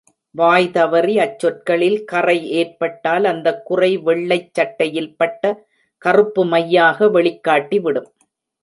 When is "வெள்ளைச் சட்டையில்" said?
3.97-5.15